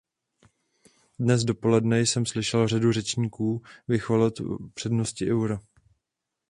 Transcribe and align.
Dnes 1.19 1.43
dopoledne 1.45 1.99
jsem 2.01 2.25
slyšel 2.25 2.67
řadu 2.67 2.91
řečníků 2.91 3.61
vychvalovat 3.87 4.33
přednosti 4.73 5.31
eura. 5.31 5.59